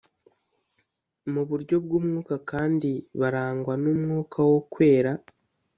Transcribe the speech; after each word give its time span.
mu 1.31 1.41
buryo 1.49 1.75
bw 1.85 1.91
umwuka 1.99 2.35
kandi 2.51 2.91
barangwa 3.19 3.73
n 3.83 3.85
umwuka 3.93 4.37
wo 4.49 4.59
kwera 4.73 5.11